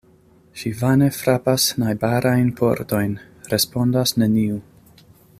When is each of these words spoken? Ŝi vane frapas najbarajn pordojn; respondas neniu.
Ŝi 0.59 0.69
vane 0.77 1.09
frapas 1.17 1.65
najbarajn 1.83 2.49
pordojn; 2.61 3.13
respondas 3.53 4.15
neniu. 4.23 4.57